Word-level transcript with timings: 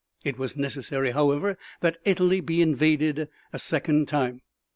It 0.25 0.39
was 0.39 0.57
necessary, 0.57 1.11
however, 1.11 1.59
that 1.81 1.99
Italy 2.05 2.41
be 2.41 2.59
invaded 2.63 3.29
a 3.53 3.59
second 3.59 4.07
time. 4.07 4.41